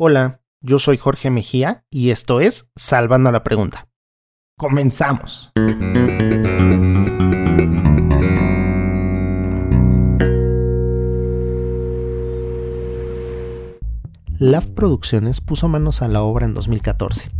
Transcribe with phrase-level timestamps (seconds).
[0.00, 3.88] Hola, yo soy Jorge Mejía y esto es Salvando la Pregunta.
[4.56, 5.50] Comenzamos.
[14.48, 17.30] LAF Producciones puso manos a la obra en 2014.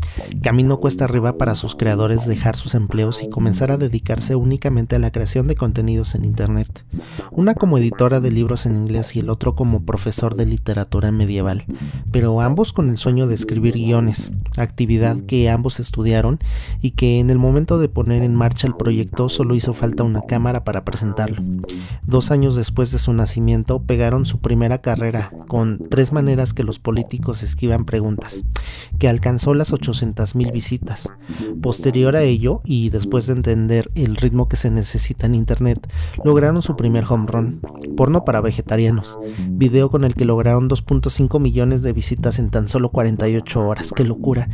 [0.42, 4.98] Camino cuesta arriba para sus creadores dejar sus empleos y comenzar a dedicarse únicamente a
[4.98, 6.84] la creación de contenidos en Internet.
[7.30, 11.64] Una como editora de libros en inglés y el otro como profesor de literatura medieval,
[12.12, 16.38] pero ambos con el sueño de escribir guiones, actividad que ambos estudiaron
[16.82, 20.20] y que en el momento de poner en marcha el proyecto solo hizo falta una
[20.20, 21.42] cámara para presentarlo.
[22.02, 26.78] Dos años después de su nacimiento pegaron su primera carrera con tres maneras que los
[26.78, 26.97] políticos
[27.42, 28.44] esquivan preguntas,
[28.98, 31.08] que alcanzó las 800 mil visitas.
[31.60, 35.90] Posterior a ello, y después de entender el ritmo que se necesita en Internet,
[36.24, 37.60] lograron su primer home run,
[37.96, 42.90] porno para vegetarianos, video con el que lograron 2.5 millones de visitas en tan solo
[42.90, 43.92] 48 horas.
[43.92, 44.48] ¡Qué locura!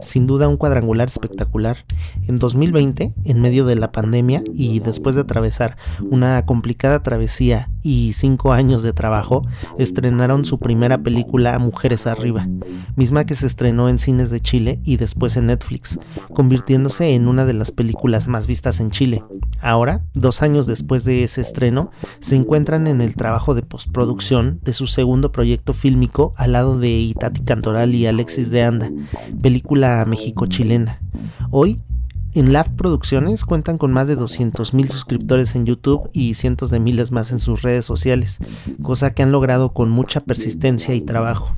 [0.00, 1.78] Sin duda un cuadrangular espectacular.
[2.26, 8.14] En 2020, en medio de la pandemia y después de atravesar una complicada travesía y
[8.14, 9.46] cinco años de trabajo,
[9.78, 12.48] estrenaron su primera película Mujeres Arriba,
[12.96, 15.96] misma que se estrenó en cines de Chile y después en Netflix,
[16.34, 19.22] convirtiéndose en una de las películas más vistas en Chile.
[19.60, 24.72] Ahora, dos años después de ese estreno, se encuentran en el trabajo de postproducción de
[24.72, 28.90] su segundo proyecto fílmico al lado de Itati Cantoral y Alexis de Anda,
[29.40, 31.00] película México-chilena.
[31.52, 31.80] Hoy
[32.36, 37.10] en LAF Producciones cuentan con más de 200.000 suscriptores en YouTube y cientos de miles
[37.10, 38.38] más en sus redes sociales,
[38.82, 41.56] cosa que han logrado con mucha persistencia y trabajo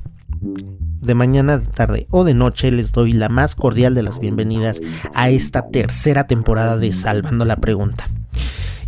[1.01, 4.79] de mañana, de tarde o de noche les doy la más cordial de las bienvenidas
[5.13, 8.07] a esta tercera temporada de Salvando la Pregunta.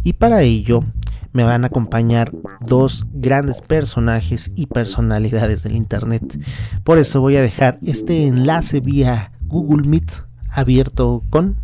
[0.02, 0.86] Y para ello
[1.34, 2.32] me van a acompañar
[2.62, 6.40] dos grandes personajes y personalidades del Internet.
[6.86, 11.58] Por eso voy a dejar este enlace vía Google Meet abierto con...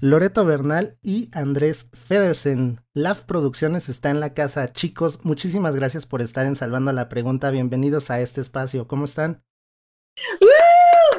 [0.00, 2.80] Loreto Bernal y Andrés Federsen.
[2.92, 4.68] LAF Producciones está en la casa.
[4.68, 7.50] Chicos, muchísimas gracias por estar en Salvando la Pregunta.
[7.50, 8.86] Bienvenidos a este espacio.
[8.86, 9.42] ¿Cómo están?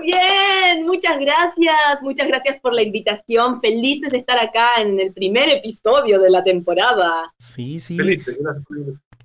[0.01, 2.01] Bien, muchas gracias.
[2.01, 3.59] Muchas gracias por la invitación.
[3.61, 7.33] Felices de estar acá en el primer episodio de la temporada.
[7.39, 7.97] Sí, sí.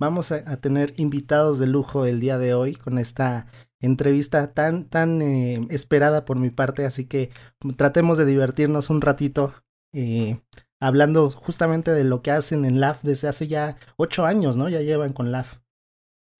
[0.02, 3.46] Vamos a, tener invitados de lujo el día de hoy con esta
[3.78, 7.30] entrevista tan, tan eh, esperada por mi parte, así que
[7.76, 9.54] tratemos de divertirnos un ratito
[9.94, 10.40] eh,
[10.80, 14.68] hablando justamente de lo que hacen en LAF desde hace ya ocho años, ¿no?
[14.68, 15.58] Ya llevan con LAF.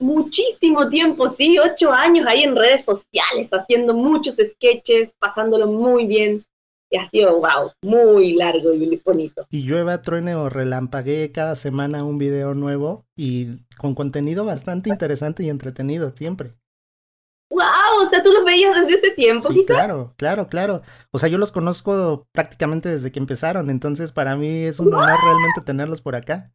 [0.01, 6.45] Muchísimo tiempo, sí, ocho años ahí en redes sociales, haciendo muchos sketches, pasándolo muy bien.
[6.93, 9.47] Y ha sido, wow, muy largo y bonito.
[9.49, 15.43] Y llueva, truene o relampaguee cada semana un video nuevo y con contenido bastante interesante
[15.43, 16.53] y entretenido siempre.
[17.49, 18.03] ¡Wow!
[18.03, 20.83] O sea, tú los veías desde ese tiempo, sí, Claro, claro, claro.
[21.13, 25.19] O sea, yo los conozco prácticamente desde que empezaron, entonces para mí es un honor
[25.23, 26.53] realmente tenerlos por acá.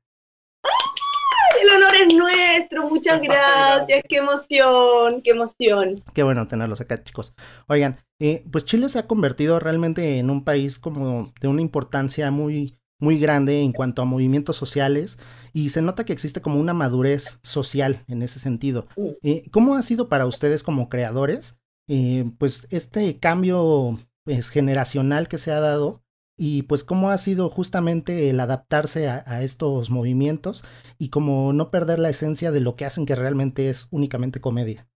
[1.99, 5.95] Es nuestro, muchas gracias, qué emoción, qué emoción.
[6.13, 7.33] Qué bueno tenerlos acá, chicos.
[7.67, 12.29] Oigan, eh, pues Chile se ha convertido realmente en un país como de una importancia
[12.29, 15.17] muy, muy grande en cuanto a movimientos sociales
[15.53, 18.87] y se nota que existe como una madurez social en ese sentido.
[19.23, 21.59] Eh, ¿Cómo ha sido para ustedes como creadores
[21.89, 26.03] eh, pues este cambio pues, generacional que se ha dado
[26.37, 30.63] y pues cómo ha sido justamente el adaptarse a, estos movimientos
[30.99, 34.87] y como no perder la esencia de lo que hacen que realmente es únicamente comedia?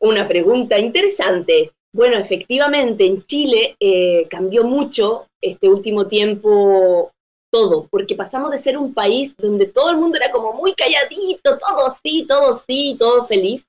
[0.00, 1.72] Una pregunta interesante.
[1.92, 7.12] Bueno, efectivamente, en Chile eh, cambió mucho este último tiempo
[7.52, 11.58] todo, porque pasamos de ser un país donde todo el mundo era como muy calladito,
[11.58, 13.66] todo sí, todo sí, todo feliz,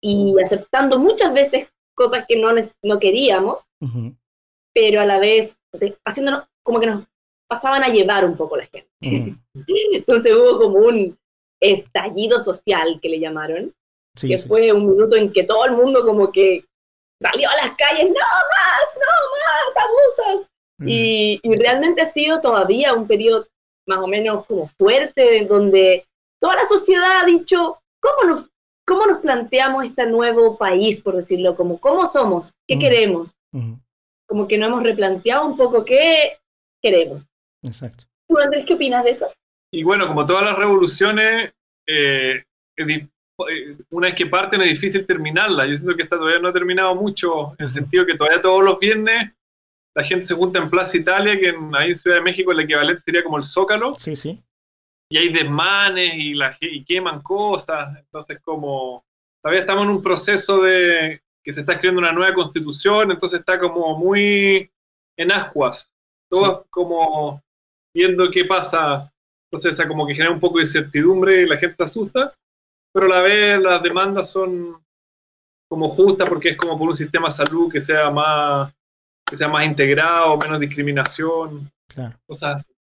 [0.00, 2.50] y aceptando muchas veces cosas que no,
[2.82, 3.66] no queríamos,
[4.74, 5.56] pero a la vez
[6.04, 7.04] haciéndonos como que nos
[7.48, 8.88] pasaban a llevar un poco la gente.
[9.92, 11.18] Entonces hubo como un
[11.60, 13.74] estallido social que le llamaron,
[14.20, 16.64] que fue un minuto en que todo el mundo como que
[17.20, 20.48] salió a las calles, no más, no más, abusas.
[20.84, 23.46] Y, realmente ha sido todavía un periodo
[23.86, 26.06] más o menos como fuerte, donde
[26.40, 28.50] toda la sociedad ha dicho, ¿cómo nos,
[28.84, 33.36] cómo nos planteamos este nuevo país, por decirlo, como cómo somos, qué queremos?
[34.32, 36.38] Como que no hemos replanteado un poco qué
[36.80, 37.28] queremos.
[37.62, 38.04] Exacto.
[38.26, 39.30] ¿Tú, Andrés, qué opinas de eso?
[39.70, 41.52] Y bueno, como todas las revoluciones,
[41.86, 42.42] eh,
[42.78, 43.08] eh,
[43.90, 45.66] una vez que parten es difícil terminarla.
[45.66, 48.64] Yo siento que esta todavía no ha terminado mucho, en el sentido que todavía todos
[48.64, 49.32] los viernes
[49.94, 52.60] la gente se junta en Plaza Italia, que en, ahí en Ciudad de México el
[52.60, 53.92] equivalente sería como el Zócalo.
[53.96, 54.42] Sí, sí.
[55.10, 57.98] Y hay desmanes y, la, y queman cosas.
[57.98, 59.04] Entonces, como
[59.42, 63.58] todavía estamos en un proceso de que se está escribiendo una nueva constitución, entonces está
[63.58, 64.70] como muy
[65.16, 65.90] en ascuas.
[66.30, 67.42] Todo como
[67.94, 69.12] viendo qué pasa.
[69.50, 72.34] Entonces, o sea, como que genera un poco de incertidumbre y la gente se asusta.
[72.92, 74.82] Pero a la vez las demandas son
[75.68, 78.72] como justas porque es como por un sistema de salud que sea más
[79.26, 82.18] que sea más integrado, menos discriminación, claro.
[82.26, 82.72] cosas así.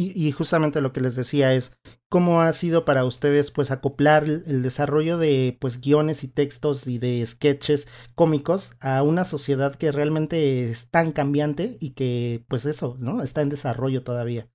[0.00, 1.76] Y, justamente lo que les decía es
[2.08, 6.98] cómo ha sido para ustedes pues acoplar el, desarrollo de pues guiones y textos y
[6.98, 12.96] de sketches cómicos a una sociedad que realmente es tan cambiante y que pues eso,
[13.00, 13.24] ¿no?
[13.24, 14.48] Está en desarrollo todavía.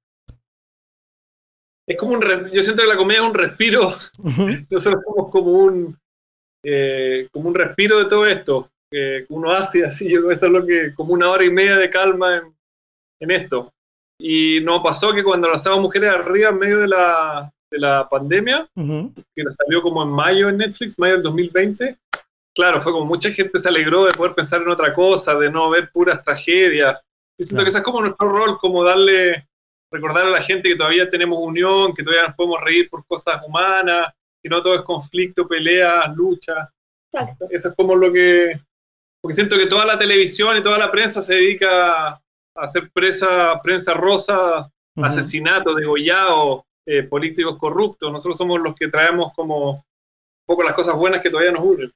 [1.89, 2.21] Es como un,
[2.53, 3.97] yo siento que la comedia es un respiro,
[4.69, 5.99] nosotros somos como un,
[6.63, 10.65] eh, como un respiro de todo esto, que uno hace así, yo eso es lo
[10.65, 12.37] que, como una hora y media de calma
[13.19, 13.72] en, esto.
[14.19, 18.67] Y nos pasó que cuando lanzamos Mujeres Arriba en medio de la, de la pandemia,
[18.75, 21.97] que salió como en mayo en Netflix, mayo del 2020,
[22.55, 25.69] claro, fue como mucha gente se alegró de poder pensar en otra cosa, de no
[25.69, 26.99] ver puras tragedias.
[27.37, 29.47] Y siento que ese es como nuestro rol, como darle,
[29.91, 33.41] recordar a la gente que todavía tenemos unión, que todavía nos podemos reír por cosas
[33.45, 36.69] humanas, que no todo es conflicto, peleas, lucha.
[37.11, 37.47] Exacto.
[37.49, 38.59] Eso es como lo que,
[39.21, 42.22] porque siento que toda la televisión y toda la prensa se dedica a
[42.55, 48.11] hacer presa, prensa rosa, asesinatos, degollados, eh, políticos corruptos.
[48.11, 51.91] Nosotros somos los que traemos como un poco las cosas buenas que todavía nos unen.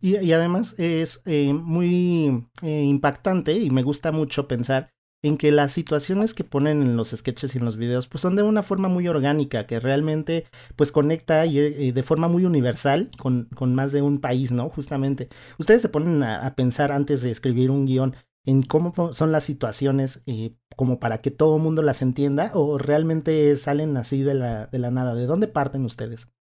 [0.00, 4.90] y, además es eh, muy eh, impactante y me gusta mucho pensar
[5.22, 8.36] en que las situaciones que ponen en los sketches y en los videos pues son
[8.36, 10.46] de una forma muy orgánica, que realmente
[10.76, 14.68] pues conecta y, de forma muy universal con, con, más de un país, ¿no?
[14.68, 15.28] Justamente.
[15.58, 18.14] Ustedes se ponen a, pensar antes de escribir un guion
[18.48, 22.78] en cómo son las situaciones eh, como para que todo el mundo las entienda o
[22.78, 25.14] realmente salen así de la, de la nada.
[25.14, 26.32] ¿De dónde parten ustedes?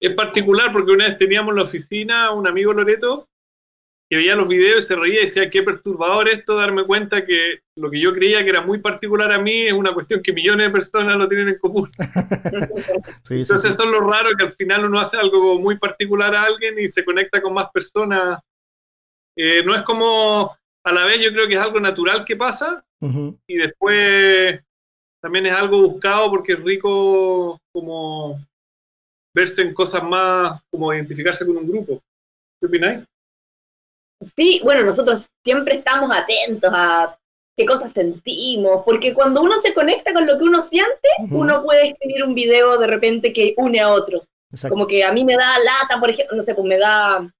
[0.00, 3.28] Es particular porque una vez teníamos en la oficina un amigo Loreto
[4.10, 7.60] que veía los videos y se reía y decía, qué perturbador esto, darme cuenta que
[7.76, 10.66] lo que yo creía que era muy particular a mí es una cuestión que millones
[10.66, 11.88] de personas lo tienen en común.
[13.30, 16.76] Entonces eso es lo raro, que al final uno hace algo muy particular a alguien
[16.80, 18.40] y se conecta con más personas.
[19.36, 22.84] Eh, no es como, a la vez yo creo que es algo natural que pasa
[23.46, 24.60] y después
[25.22, 28.38] también es algo buscado porque es rico como
[29.34, 32.00] verse en cosas más, como identificarse con un grupo.
[32.60, 33.04] ¿Qué opináis?
[34.36, 37.18] Sí, bueno, nosotros siempre estamos atentos a
[37.56, 41.88] qué cosas sentimos, porque cuando uno se conecta con lo que uno siente, uno puede
[41.88, 44.28] escribir un video de repente que une a otros.
[44.68, 47.32] Como que a mí me da lata, por ejemplo, no sé, pues me da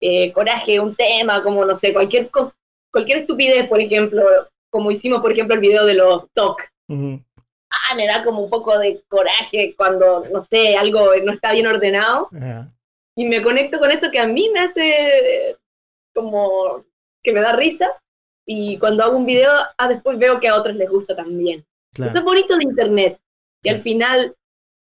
[0.00, 2.52] eh, coraje un tema, como no sé, cualquier cosa,
[2.92, 4.22] cualquier estupidez, por ejemplo,
[4.70, 6.62] como hicimos, por ejemplo, el video de los TOC.
[6.88, 11.66] Ah, me da como un poco de coraje cuando, no sé, algo no está bien
[11.66, 12.28] ordenado.
[13.16, 15.56] Y me conecto con eso que a mí me hace
[16.14, 16.84] como
[17.22, 17.88] que me da risa
[18.46, 21.64] y cuando hago un video, ah, después veo que a otros les gusta también.
[21.94, 23.20] Eso es bonito de Internet.
[23.62, 24.34] Y al final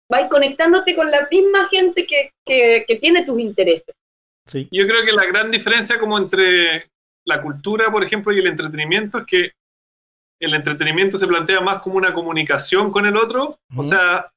[0.09, 3.95] vas conectándote con la misma gente que, que, tiene tus intereses.
[4.45, 4.67] Sí.
[4.71, 6.89] Yo creo que la gran diferencia como entre
[7.25, 9.51] la cultura, por ejemplo, y el entretenimiento es que
[10.39, 13.59] el entretenimiento se plantea más como una comunicación con el otro.
[13.75, 14.31] O sea,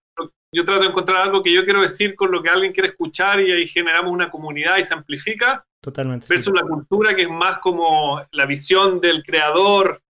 [0.52, 3.40] yo trato de encontrar algo que yo quiero decir con lo que alguien quiere escuchar
[3.40, 5.64] y ahí generamos una comunidad y se amplifica.
[5.80, 6.26] Totalmente.
[6.28, 10.02] Versus la cultura que es más como la visión del creador.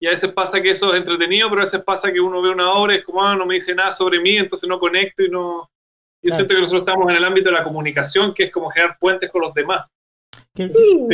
[0.00, 2.50] Y a veces pasa que eso es entretenido, pero a veces pasa que uno ve
[2.50, 5.22] una obra y es como, ah, no me dice nada sobre mí, entonces no conecto
[5.22, 5.70] y no...
[6.22, 8.98] Yo siento que nosotros estamos en el ámbito de la comunicación, que es como generar
[8.98, 9.86] puentes con los demás.
[10.54, 11.06] ¿Qué, sí.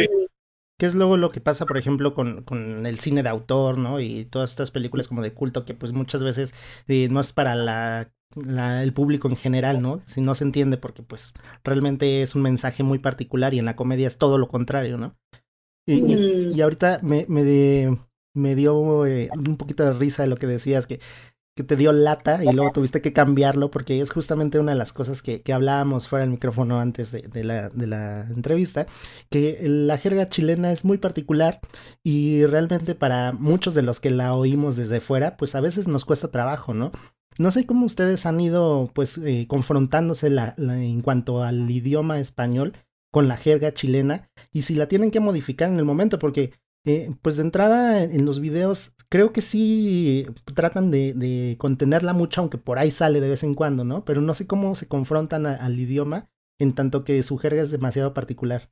[0.81, 4.01] ¿Qué es luego lo que pasa, por ejemplo, con, con, el cine de autor, ¿no?
[4.01, 6.55] Y todas estas películas como de culto que pues muchas veces
[6.89, 9.99] eh, no es para la el público en general, ¿no?
[9.99, 11.35] Si no se entiende porque pues
[11.65, 15.19] realmente es un mensaje muy particular y en la comedia es todo lo contrario, ¿no?
[15.87, 16.15] Y,
[16.55, 17.99] y, ahorita me, me,
[18.35, 21.01] me dio eh, un poquito de risa de lo que decías, que,
[21.65, 25.23] te dio lata y luego tuviste que cambiarlo porque es justamente una de las cosas
[25.23, 28.87] que, que hablábamos fuera del micrófono antes de, de, la, de la entrevista,
[29.31, 31.61] que la jerga chilena es muy particular
[32.03, 36.05] y realmente para muchos de los que la oímos desde fuera, pues a veces nos
[36.05, 36.93] cuesta trabajo, ¿no?
[37.39, 42.75] No sé cómo ustedes han ido pues eh, confrontándose la, en cuanto al idioma español
[43.11, 46.53] con la jerga chilena y si la tienen que modificar en el momento porque
[46.87, 52.57] eh, pues de entrada en los videos creo que sí tratan de, contenerla mucho aunque
[52.57, 54.05] por ahí sale de vez en cuando, ¿no?
[54.05, 58.15] Pero no sé cómo se confrontan al idioma en tanto que su jerga es demasiado
[58.15, 58.71] particular.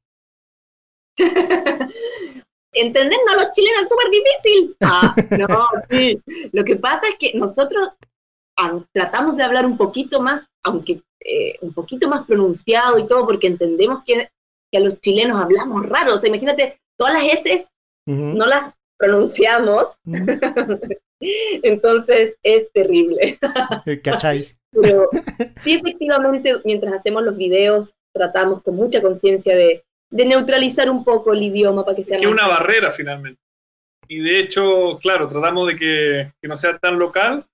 [2.72, 4.76] entendernos a los chilenos es súper difícil.
[4.82, 6.22] Ah, no, sí.
[6.52, 7.90] Lo que pasa es que nosotros
[8.92, 13.46] tratamos de hablar un poquito más, aunque eh, un poquito más pronunciado y todo, porque
[13.46, 14.28] entendemos que,
[14.76, 16.14] a los chilenos hablamos raro.
[16.14, 17.68] O sea, imagínate, todas las S
[18.08, 19.96] no las pronunciamos.
[21.20, 23.38] Entonces es terrible.
[24.02, 24.48] ¿Cachai?
[24.70, 25.08] Pero
[25.62, 31.42] sí, efectivamente, mientras hacemos los videos, tratamos con mucha conciencia de, neutralizar un poco el
[31.42, 32.18] idioma para que sea...
[32.18, 33.40] Es una barrera finalmente.
[34.08, 37.44] Y de hecho, claro, tratamos de que, no sea tan local.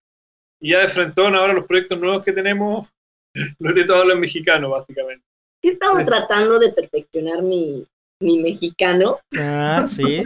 [0.61, 2.89] Y ya de frente ahora los proyectos nuevos que tenemos,
[3.59, 5.25] los de todos los mexicanos, básicamente.
[5.63, 7.85] Sí, estamos tratando de perfeccionar mi,
[8.21, 9.19] mi mexicano.
[9.37, 10.23] Ah, sí.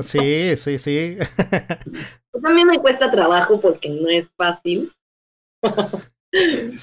[0.00, 1.18] Sí, sí, sí.
[2.42, 4.92] También me cuesta trabajo porque no es fácil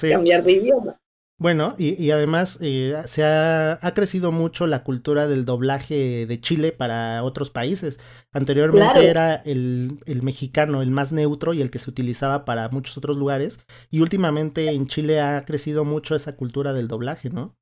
[0.00, 1.00] cambiar de idioma.
[1.38, 7.22] Bueno, y, además eh, se ha, crecido mucho la cultura del doblaje de Chile para
[7.22, 8.00] otros países.
[8.32, 12.96] Anteriormente era el, el, mexicano el más neutro y el que se utilizaba para muchos
[12.96, 13.60] otros lugares.
[13.90, 17.54] Y últimamente en Chile ha crecido mucho esa cultura del doblaje, ¿no?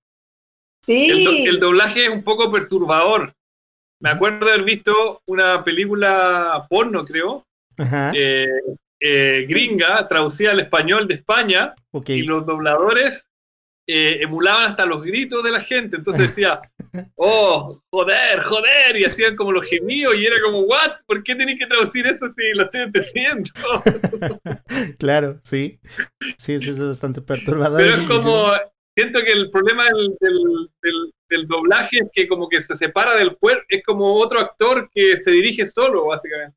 [0.86, 3.34] El, doblaje es un poco perturbador.
[4.04, 7.46] Me acuerdo de haber visto una película porno, creo,
[8.14, 8.46] eh,
[9.00, 11.74] eh, gringa, traducida al español de España,
[12.08, 13.26] y los dobladores
[13.88, 15.96] eh, emulaban hasta los gritos de la gente.
[15.96, 16.60] Entonces decía,
[17.16, 21.60] oh, joder, joder, y hacían como los gemidos, y era como, what, ¿por qué tenéis
[21.60, 23.50] que traducir eso si lo estoy entendiendo?
[24.98, 25.80] claro, sí.
[26.36, 27.80] Sí, sí, es bastante perturbador.
[27.80, 28.52] Pero es como,
[28.94, 31.13] siento que el problema del, del,
[31.46, 35.30] doblaje es que como que se separa del cuerpo, es como otro actor que se
[35.30, 36.56] dirige solo, básicamente.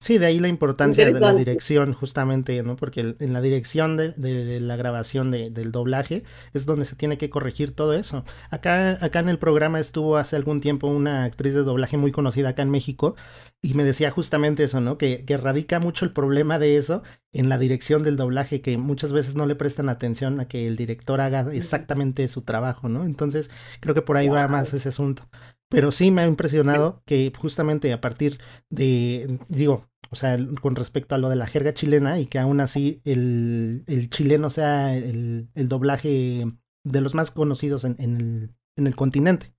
[0.00, 2.76] Sí, de ahí la importancia de la dirección, justamente, ¿no?
[2.76, 7.18] Porque en la dirección de, de la grabación de, del doblaje es donde se tiene
[7.18, 8.24] que corregir todo eso.
[8.50, 12.50] Acá, acá en el programa estuvo hace algún tiempo una actriz de doblaje muy conocida
[12.50, 13.16] acá en México
[13.60, 14.98] y me decía justamente eso, ¿no?
[14.98, 17.02] Que, que radica mucho el problema de eso
[17.32, 20.76] en la dirección del doblaje, que muchas veces no le prestan atención a que el
[20.76, 23.04] director haga exactamente su trabajo, ¿no?
[23.04, 23.50] Entonces,
[23.80, 25.28] creo que por ahí va más ese asunto.
[25.68, 28.38] Pero sí me ha impresionado que justamente a partir
[28.70, 32.60] de, digo, o sea, con respecto a lo de la jerga chilena y que aún
[32.60, 36.46] así el, el chileno sea el, el, doblaje
[36.84, 39.52] de los más conocidos en, en, el, en el continente.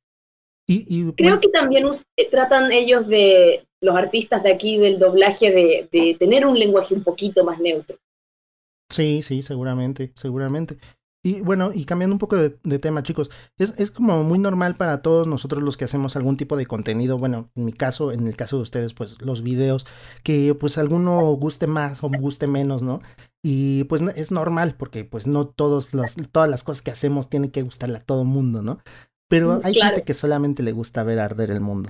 [0.68, 1.86] Y, y Creo que también
[2.18, 6.94] eh, tratan ellos de, los artistas de aquí del doblaje, de, de tener un lenguaje
[6.94, 7.98] un poquito más neutro.
[8.90, 10.78] Sí, sí, seguramente, seguramente.
[11.22, 15.02] Y bueno, y cambiando un poco de, tema, chicos, es, es, como muy normal para
[15.02, 18.38] todos nosotros los que hacemos algún tipo de contenido, bueno, en mi caso, en el
[18.38, 19.86] caso de ustedes, pues los videos,
[20.24, 23.02] que pues alguno guste más o guste menos, ¿no?
[23.42, 27.52] Y pues es normal porque pues no todos los, todas las cosas que hacemos tienen
[27.52, 28.80] que gustarle a todo mundo, ¿no?
[29.28, 31.90] Pero mm, hay gente que solamente le gusta ver arder el mundo.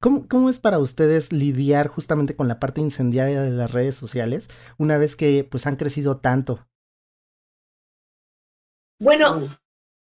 [0.00, 4.48] ¿Cómo, ¿Cómo es para ustedes lidiar justamente con la parte incendiaria de las redes sociales
[4.78, 6.69] una vez que pues han crecido tanto
[9.00, 9.58] bueno,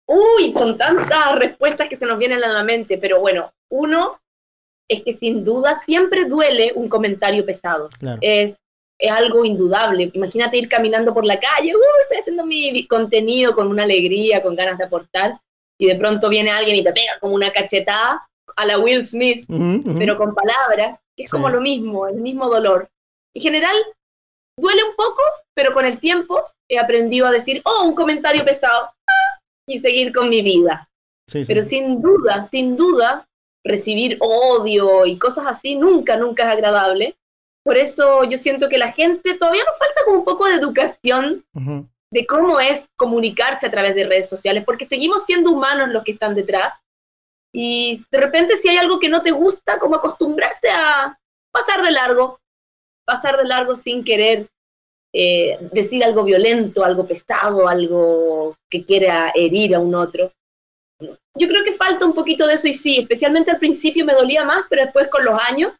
[0.07, 4.19] uy, son tantas respuestas que se nos vienen a la mente, pero bueno, uno
[4.87, 7.89] es que sin duda siempre duele un comentario pesado.
[8.21, 8.61] Es,
[8.99, 10.11] es algo indudable.
[10.13, 14.55] Imagínate ir caminando por la calle, uy, estoy haciendo mi contenido con una alegría, con
[14.55, 15.39] ganas de aportar,
[15.79, 19.45] y de pronto viene alguien y te pega como una cachetada a la Will Smith,
[19.97, 22.89] pero con palabras, que es como lo mismo, el mismo dolor.
[23.33, 23.75] En general,
[24.57, 25.21] duele un poco,
[25.55, 28.91] pero con el tiempo he aprendido a decir, oh, un comentario pesado,
[29.67, 30.89] y seguir con mi vida.
[31.31, 33.27] Pero sin duda, sin duda,
[33.63, 37.15] recibir odio y cosas así nunca, nunca es agradable.
[37.63, 41.45] Por eso yo siento que la gente todavía nos falta como un poco de educación
[41.53, 46.11] de cómo es comunicarse a través de redes sociales, porque seguimos siendo humanos los que
[46.11, 46.79] están detrás.
[47.53, 51.17] Y de repente si hay algo que no te gusta, como acostumbrarse a
[51.51, 52.39] pasar de largo,
[53.05, 54.49] pasar de largo sin querer
[55.13, 60.33] eh, decir algo violento, algo pesado, algo que quiera herir a un otro.
[60.99, 64.43] Yo creo que falta un poquito de eso y sí, especialmente al principio me dolía
[64.43, 65.75] más, pero después con los años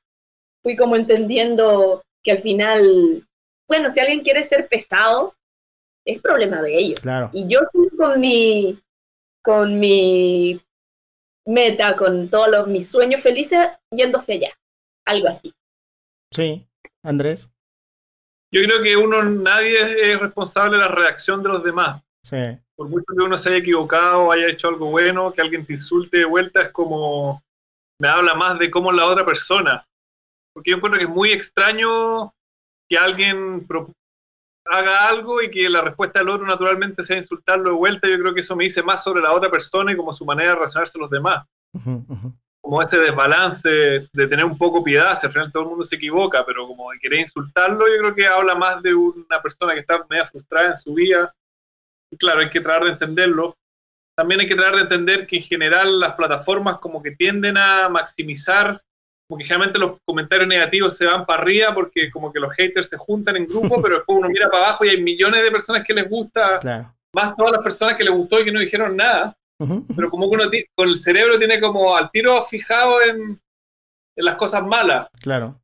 [0.62, 3.28] fui como entendiendo que al final,
[3.68, 5.36] bueno, si alguien quiere ser pesado,
[6.06, 7.00] es problema de ellos.
[7.34, 7.60] Y yo
[7.98, 8.80] con mi,
[9.42, 10.62] con mi
[11.46, 14.58] meta, con todos los, mis sueños felices, yéndose allá.
[15.06, 15.54] Algo así.
[16.32, 16.66] Sí,
[17.04, 17.53] Andrés.
[18.54, 22.04] Yo creo que uno, nadie es responsable de la reacción de los demás.
[22.22, 22.38] Sí.
[22.76, 26.20] Por mucho que uno se haya equivocado, haya hecho algo bueno, que alguien te insulte
[26.20, 27.44] de vuelta, es como,
[28.00, 29.84] me habla más de cómo es la otra persona.
[30.54, 32.32] Porque yo encuentro que es muy extraño
[32.88, 33.66] que alguien
[34.66, 38.08] haga algo y que la respuesta del otro naturalmente sea insultarlo de vuelta.
[38.08, 40.50] Yo creo que eso me dice más sobre la otra persona y como su manera
[40.50, 41.44] de relacionarse a los demás.
[42.64, 45.98] Como ese desbalance de tener un poco piedad, si al final todo el mundo se
[45.98, 49.82] equivoca, pero como de querer insultarlo, yo creo que habla más de una persona que
[49.82, 51.36] está media frustrada en su vida.
[52.10, 53.58] Y claro, hay que tratar de entenderlo.
[54.16, 57.90] También hay que tratar de entender que en general las plataformas como que tienden a
[57.90, 58.82] maximizar,
[59.28, 62.88] como que generalmente los comentarios negativos se van para arriba porque como que los haters
[62.88, 65.84] se juntan en grupo, pero después uno mira para abajo y hay millones de personas
[65.86, 66.62] que les gusta,
[67.14, 69.36] más todas las personas que les gustó y que no dijeron nada.
[69.96, 73.40] Pero como que uno con el cerebro tiene como al tiro fijado en,
[74.16, 75.08] las cosas malas.
[75.22, 75.60] Claro.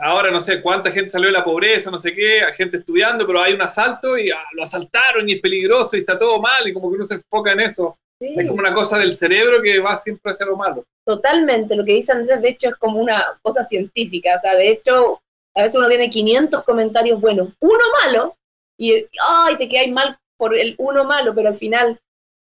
[0.00, 3.26] Ahora no sé cuánta gente salió de la pobreza, no sé qué, hay gente estudiando,
[3.26, 6.68] pero hay un asalto y ah, lo asaltaron y es peligroso y está todo mal
[6.68, 7.96] y como que uno se enfoca en eso.
[8.20, 10.84] Es como una cosa del cerebro que va siempre hacia lo malo.
[11.04, 14.68] Totalmente, lo que dice Andrés de hecho es como una cosa científica, o sea, de
[14.68, 15.20] hecho
[15.54, 18.36] a veces uno tiene 500 comentarios buenos, uno malo
[18.78, 21.98] y ay, te quedáis mal por el uno malo, pero al final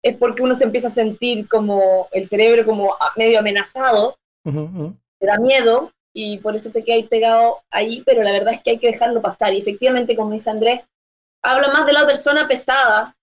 [0.02, 5.38] es porque uno se empieza a sentir como el cerebro como medio amenazado, te da
[5.38, 8.90] miedo y por eso te quedas pegado ahí, pero la verdad es que hay que
[8.90, 9.52] dejarlo pasar.
[9.52, 10.80] Y efectivamente, como dice Andrés,
[11.42, 13.16] habla más de la persona pesada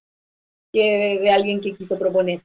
[0.71, 2.41] que de, alguien que quiso proponer.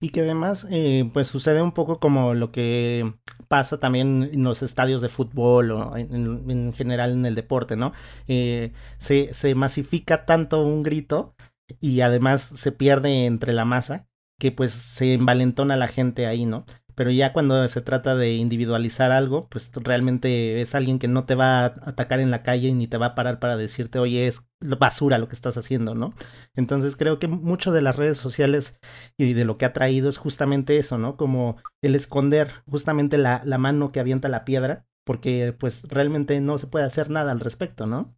[0.00, 3.12] Y que además, eh, pues sucede un poco como lo que
[3.48, 7.92] pasa también en los estadios de fútbol o en, general en el deporte, ¿no?
[8.28, 11.34] Eh, se, se masifica tanto un grito
[11.80, 16.64] y además se pierde entre la masa, que pues se envalentona la gente ahí, ¿no?
[16.94, 21.34] Pero ya cuando se trata de individualizar algo, pues realmente es alguien que no te
[21.34, 24.46] va a atacar en la calle ni te va a parar para decirte, oye, es
[24.60, 26.14] basura lo que estás haciendo, ¿no?
[26.54, 28.78] Entonces creo que mucho de las redes sociales
[29.18, 31.16] y de lo que ha traído es justamente eso, ¿no?
[31.16, 36.58] Como el esconder justamente la, la mano que avienta la piedra, porque pues realmente no
[36.58, 38.16] se puede hacer nada al respecto, ¿no?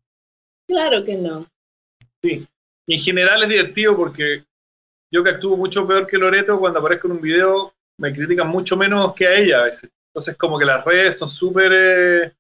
[0.69, 1.47] Claro que no.
[2.23, 2.47] Sí,
[2.95, 4.45] en general es divertido porque
[5.13, 8.77] yo que actúo mucho peor que Loreto, cuando aparezco en un video me critican mucho
[8.77, 9.91] menos que a ella a veces.
[10.11, 12.33] Entonces como que las redes son súper eh,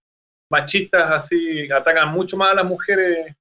[0.51, 3.35] machistas, así, atacan mucho más a las mujeres.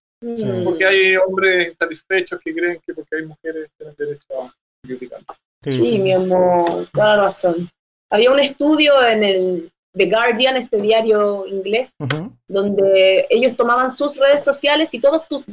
[0.63, 5.21] Porque hay hombres insatisfechos que creen que porque hay mujeres tienen derecho a criticar.
[5.61, 7.69] Sí, mi amor, toda razón.
[8.09, 11.93] Había un estudio en el The Guardian, este diario inglés,
[12.47, 15.45] donde ellos tomaban sus redes sociales y todas sus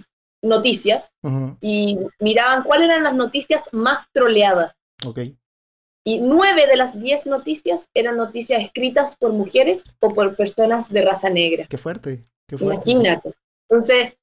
[0.42, 1.12] noticias
[1.60, 4.76] y miraban cuáles eran las noticias más troleadas.
[5.04, 5.36] Okay.
[6.04, 11.02] Y nueve de las diez noticias eran noticias escritas por mujeres o por personas de
[11.02, 11.66] raza negra.
[11.68, 12.24] Qué fuerte.
[12.48, 13.32] Qué fuerte Imagínate.
[13.68, 14.14] Entonces,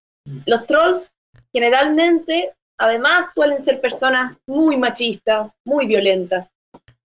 [0.45, 1.13] los trolls
[1.53, 6.49] generalmente, además, suelen ser personas muy machistas, muy violentas,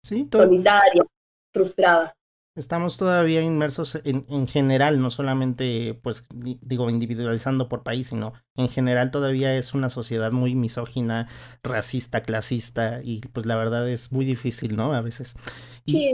[0.03, 1.07] sí, solitarias,
[1.51, 2.13] frustradas.
[2.59, 8.67] Estamos todavía inmersos en, en, general, no solamente, pues, digo, individualizando por país, sino en
[8.67, 11.29] general todavía es una sociedad muy misógina,
[11.63, 14.91] racista, clasista, y pues la verdad es muy difícil, ¿no?
[14.91, 15.35] A veces.
[15.85, 16.13] Y,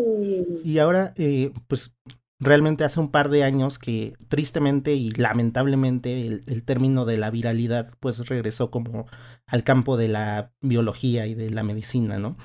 [0.63, 1.95] y ahora, eh, pues,
[2.39, 7.31] realmente hace un par de años que tristemente y lamentablemente el, el, término de la
[7.31, 9.07] viralidad pues regresó como
[9.47, 12.37] al campo de la biología y de la medicina, ¿no?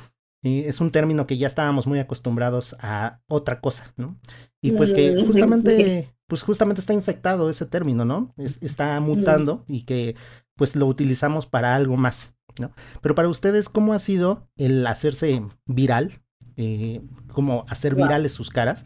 [0.42, 4.18] Es un término que ya estábamos muy acostumbrados a otra cosa, ¿no?
[4.62, 8.34] Y pues que mm, justamente, pues justamente está infectado ese término, ¿no?
[8.38, 10.16] está mutando y que
[10.56, 12.72] pues lo utilizamos para algo más, ¿no?
[13.02, 16.20] Pero para ustedes, ¿cómo ha sido el hacerse viral?
[16.56, 17.00] Eh,
[17.32, 18.84] como hacer virales sus caras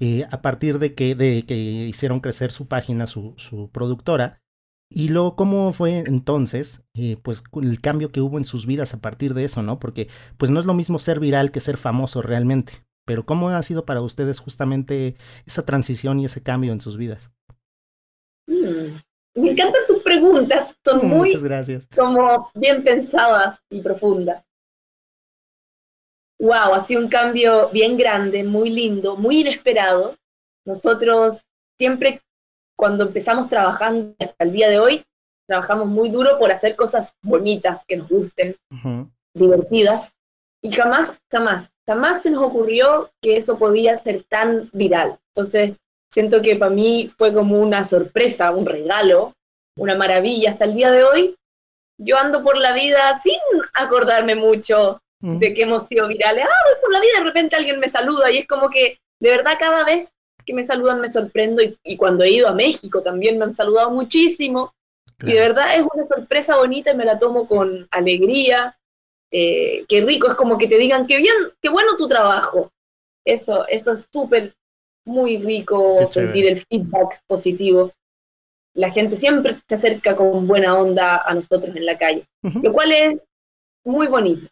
[0.00, 4.42] eh, a partir de que, de que hicieron crecer su página, su, su productora,
[4.94, 9.00] y luego, ¿cómo fue entonces, eh, pues, el cambio que hubo en sus vidas a
[9.00, 9.80] partir de eso, ¿no?
[9.80, 12.84] Porque, pues, no es lo mismo ser viral que ser famoso realmente.
[13.04, 17.32] Pero, ¿cómo ha sido para ustedes justamente esa transición y ese cambio en sus vidas?
[18.46, 18.96] Mm,
[19.34, 21.88] me encantan tus preguntas, son mm, muy, gracias.
[21.88, 24.46] como bien pensadas y profundas.
[26.38, 30.14] Wow, ha sido un cambio bien grande, muy lindo, muy inesperado.
[30.64, 31.42] Nosotros
[31.78, 32.20] siempre
[32.76, 35.04] cuando empezamos trabajando hasta el día de hoy,
[35.46, 38.56] trabajamos muy duro por hacer cosas bonitas, que nos gusten,
[39.34, 40.10] divertidas,
[40.62, 45.18] y jamás, jamás, jamás se nos ocurrió que eso podía ser tan viral.
[45.34, 45.76] Entonces,
[46.10, 49.34] siento que para mí fue como una sorpresa, un regalo,
[49.76, 50.52] una maravilla.
[50.52, 51.36] Hasta el día de hoy,
[51.98, 53.38] yo ando por la vida sin
[53.74, 56.44] acordarme mucho de que hemos sido virales.
[56.44, 59.30] Ah, voy por la vida, de repente alguien me saluda y es como que de
[59.30, 60.13] verdad cada vez
[60.44, 63.90] que me saludan me sorprendo y, cuando he ido a México también me han saludado
[63.90, 64.72] muchísimo.
[65.20, 68.76] Y de verdad es una sorpresa bonita y me la tomo con alegría.
[69.30, 72.70] Eh, qué rico, es como que te digan, qué bien, qué bueno tu trabajo.
[73.24, 74.54] Eso, eso es súper,
[75.04, 77.92] muy rico sentir el feedback positivo.
[78.74, 82.92] La gente siempre se acerca con buena onda a nosotros en la calle, lo cual
[82.92, 83.20] es
[83.84, 84.48] muy bonito.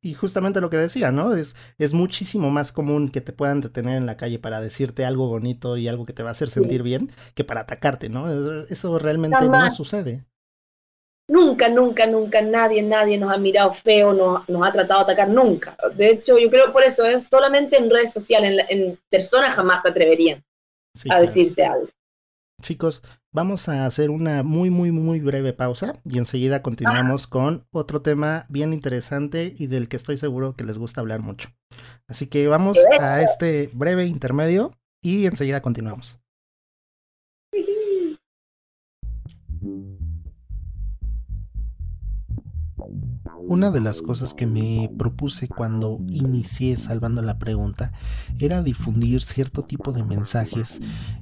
[0.00, 1.34] Y, justamente lo que decía, ¿no?
[1.34, 5.28] Es, es muchísimo más común que te puedan detener en la calle para decirte algo
[5.28, 8.28] bonito y algo que te va a hacer sentir bien que para atacarte, ¿no?
[8.64, 10.24] Eso realmente no sucede.
[11.28, 15.28] Nunca, nunca, nunca nadie, nadie nos ha mirado feo, nos, nos ha tratado de atacar,
[15.28, 15.76] nunca.
[15.94, 17.28] De hecho, yo creo por eso, es ¿eh?
[17.28, 20.44] solamente en redes sociales, en, personas jamás se atreverían
[21.10, 21.88] a decirte algo.
[22.62, 23.02] Chicos,
[23.36, 28.46] vamos a hacer una muy, muy, muy breve pausa y enseguida continuamos con otro tema
[28.48, 31.50] bien interesante y del que estoy seguro que les gusta hablar mucho.
[32.08, 34.72] Así que vamos a este breve intermedio
[35.02, 36.18] y enseguida continuamos.
[43.40, 47.92] Una de las cosas que me propuse cuando inicié salvando la pregunta
[48.38, 50.80] era difundir cierto tipo de mensajes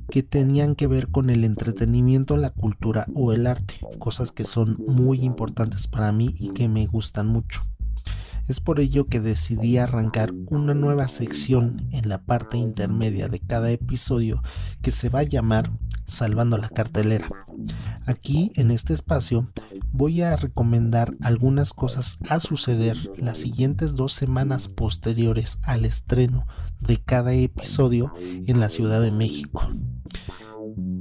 [0.08, 4.76] que tenían que ver con el entretenimiento, la cultura o el arte, cosas que son
[4.86, 7.62] muy importantes para mí y que me gustan mucho.
[8.46, 13.70] Es por ello que decidí arrancar una nueva sección en la parte intermedia de cada
[13.70, 14.42] episodio
[14.82, 15.70] que se va a llamar
[16.06, 17.30] Salvando la cartelera.
[18.04, 19.50] Aquí, en este espacio,
[19.90, 26.46] voy a recomendar algunas cosas a suceder las siguientes dos semanas posteriores al estreno
[26.80, 29.66] de cada episodio en la Ciudad de México.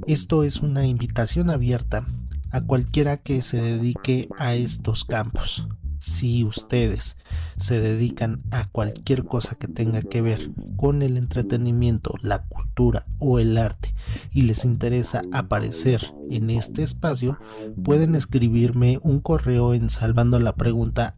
[0.06, 2.06] Esto es una invitación abierta
[2.50, 5.66] a cualquiera que se dedique a estos campos
[6.04, 7.16] si ustedes
[7.56, 13.38] se dedican a cualquier cosa que tenga que ver con el entretenimiento, la cultura o
[13.38, 13.94] el arte
[14.30, 17.38] y les interesa aparecer en este espacio,
[17.82, 21.14] pueden escribirme un correo en salvando la pregunta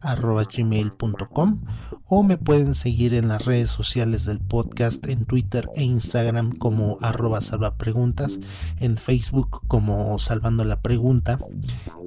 [2.05, 6.97] o me pueden seguir en las redes sociales del podcast en Twitter e Instagram como
[7.01, 8.39] arroba salvapreguntas,
[8.79, 11.39] en Facebook como salvando la pregunta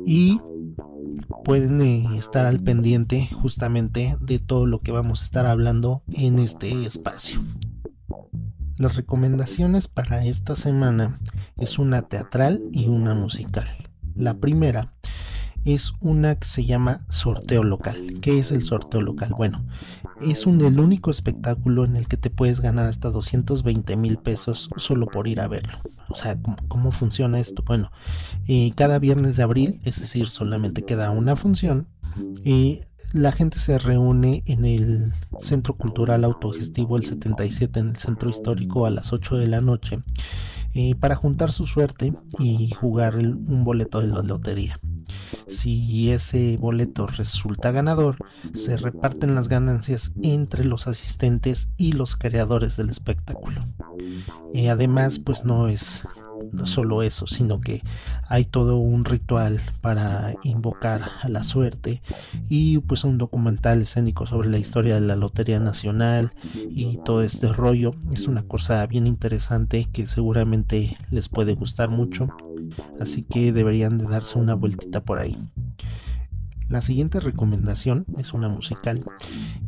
[0.06, 0.40] y
[1.44, 6.38] pueden eh, estar al pendiente justamente de todo lo que vamos a estar hablando en
[6.38, 7.40] este espacio.
[8.76, 11.18] Las recomendaciones para esta semana
[11.56, 13.68] es una teatral y una musical.
[14.14, 14.94] La primera
[15.64, 18.18] es una que se llama sorteo local.
[18.20, 19.34] ¿Qué es el sorteo local?
[19.36, 19.64] Bueno,
[20.20, 24.70] es un, el único espectáculo en el que te puedes ganar hasta 220 mil pesos
[24.76, 25.78] solo por ir a verlo.
[26.08, 27.62] O sea, ¿cómo, funciona esto?
[27.64, 27.90] Bueno,
[28.48, 31.86] eh, cada viernes de abril, es decir, solamente queda una función,
[32.44, 32.80] y
[33.12, 38.86] la gente se reúne en el Centro Cultural Autogestivo el 77 en el Centro Histórico
[38.86, 40.02] a las 8 de la noche
[40.74, 44.78] eh, para juntar su suerte y jugar un boleto de la lotería.
[45.48, 48.16] Si ese boleto resulta ganador,
[48.54, 53.64] se reparten las ganancias entre los asistentes y los creadores del espectáculo.
[54.54, 56.02] Y además, pues no es
[56.52, 57.82] no solo eso, sino que
[58.28, 62.02] hay todo un ritual para invocar a la suerte
[62.48, 67.52] y pues un documental escénico sobre la historia de la Lotería Nacional y todo este
[67.52, 67.94] rollo.
[68.12, 72.28] Es una cosa bien interesante que seguramente les puede gustar mucho,
[73.00, 75.36] así que deberían de darse una vueltita por ahí.
[76.70, 79.04] La siguiente recomendación es una musical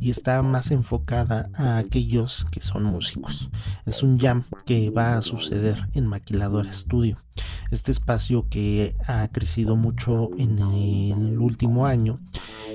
[0.00, 3.50] y está más enfocada a aquellos que son músicos.
[3.86, 7.16] Es un jam que va a suceder en Maquiladora Studio.
[7.72, 12.20] Este espacio que ha crecido mucho en el último año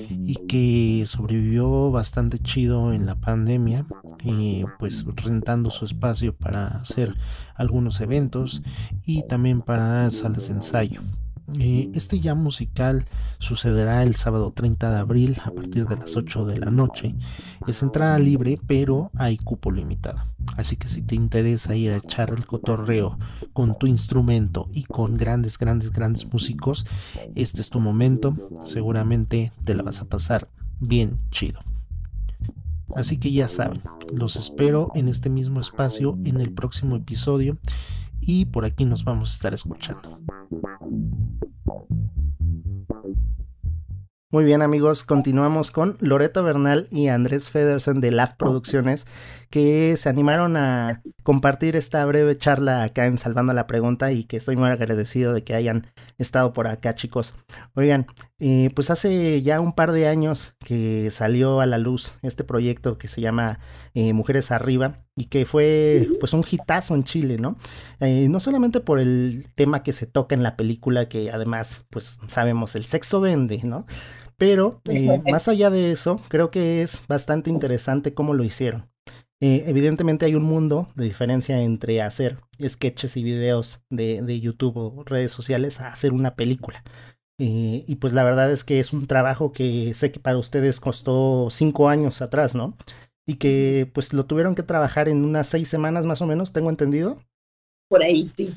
[0.10, 3.86] y que sobrevivió bastante chido en la pandemia,
[4.24, 7.16] y pues rentando su espacio para hacer
[7.56, 8.62] algunos eventos
[9.06, 11.00] y también para salas de ensayo.
[11.60, 13.06] Eh, este ya musical
[13.40, 17.16] sucederá el sábado 30 de abril a partir de las 8 de la noche.
[17.68, 20.20] Es entrada libre, pero hay cupo limitado.
[20.58, 23.18] Así que si te interesa ir a echar el cotorreo
[23.54, 26.86] con tu instrumento y con grandes, grandes, grandes músicos,
[27.36, 28.36] este es tu momento.
[28.66, 31.62] Seguramente te la vas a pasar bien chido.
[32.96, 33.82] Así que ya saben,
[34.14, 37.58] los espero en este mismo espacio en el próximo episodio
[38.22, 40.20] y por aquí nos vamos a estar escuchando.
[44.30, 49.08] Muy bien amigos, continuamos con Loreto Bernal y Andrés Federsen de LAF Producciones
[49.50, 54.36] que se animaron a compartir esta breve charla acá en Salvando la Pregunta y que
[54.36, 57.36] estoy muy agradecido de que hayan estado por acá chicos.
[57.74, 58.06] Oigan,
[58.40, 62.98] eh, pues hace ya un par de años que salió a la luz este proyecto
[62.98, 63.62] que se llama
[63.94, 67.58] eh, Mujeres Arriba y que fue pues un hitazo en Chile, ¿no?
[68.00, 72.20] Eh, no solamente por el tema que se toca en la película, que además pues
[72.28, 73.86] sabemos el sexo vende, ¿no?
[74.38, 78.90] Pero eh, más allá de eso, creo que es bastante interesante cómo lo hicieron.
[79.40, 84.78] Eh, evidentemente hay un mundo de diferencia entre hacer sketches y videos de, de YouTube
[84.78, 86.84] o redes sociales a hacer una película.
[87.40, 90.80] Eh, y pues la verdad es que es un trabajo que sé que para ustedes
[90.80, 92.76] costó cinco años atrás, ¿no?
[93.28, 96.70] Y que pues lo tuvieron que trabajar en unas seis semanas más o menos, tengo
[96.70, 97.22] entendido.
[97.90, 98.54] Por ahí, sí.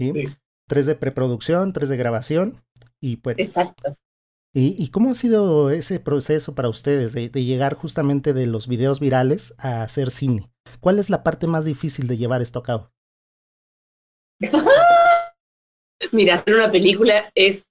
[0.68, 2.62] Tres de preproducción, tres de grabación
[3.00, 3.38] y pues...
[3.38, 3.96] Exacto.
[4.52, 9.54] ¿Y, cómo ha sido ese proceso para ustedes de, llegar justamente de los videos virales
[9.58, 10.50] a hacer cine?
[10.80, 12.90] ¿Cuál es la parte más difícil de llevar esto a cabo?
[16.12, 17.68] Mira, hacer una película es,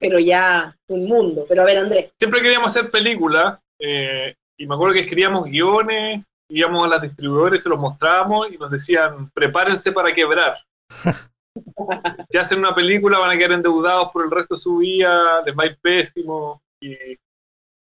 [0.00, 1.46] pero ya un mundo.
[1.48, 2.10] Pero a ver, Andrés.
[2.18, 7.62] Siempre queríamos hacer película eh, y me acuerdo que escribíamos guiones, íbamos a las distribuidores,
[7.62, 10.58] se los mostrábamos y nos decían, prepárense para quebrar.
[12.30, 15.54] si hacen una película van a quedar endeudados por el resto de su vida, les
[15.54, 16.62] va a ir pésimo.
[16.80, 16.94] Y,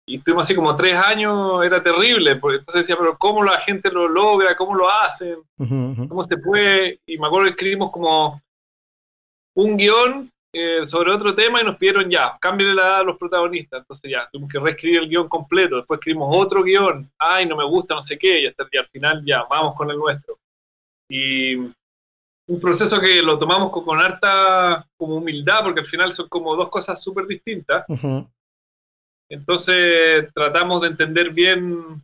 [0.07, 3.91] y estuvimos así como tres años, era terrible, porque entonces decía, pero ¿cómo la gente
[3.91, 4.57] lo logra?
[4.57, 5.39] ¿Cómo lo hacen?
[5.57, 7.01] ¿Cómo se puede?
[7.07, 8.41] Y me acuerdo que escribimos como
[9.57, 13.19] un guion eh, sobre otro tema y nos pidieron ya, cámbiale la edad a los
[13.19, 13.81] protagonistas.
[13.81, 15.77] Entonces ya, tuvimos que reescribir el guion completo.
[15.77, 17.11] Después escribimos otro guion.
[17.19, 18.43] Ay, no me gusta, no sé qué.
[18.43, 20.39] Y, hasta, y al final ya, vamos con el nuestro.
[21.09, 26.55] Y un proceso que lo tomamos con, harta como humildad, porque al final son como
[26.55, 27.85] dos cosas súper distintas.
[29.29, 32.01] Entonces tratamos de entender bien